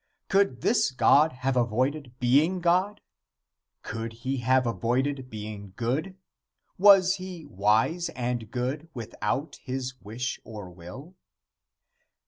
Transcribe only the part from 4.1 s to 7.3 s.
he have avoided being good? Was